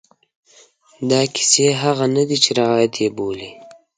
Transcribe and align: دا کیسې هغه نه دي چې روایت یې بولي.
دا 1.09 1.21
کیسې 1.35 1.67
هغه 1.81 2.05
نه 2.15 2.23
دي 2.29 2.37
چې 2.43 2.49
روایت 2.61 2.93
یې 3.01 3.07
بولي. 3.17 3.51